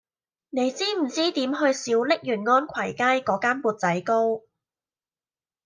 [0.49, 4.41] 你知唔知點去小瀝源安群街嗰間缽仔糕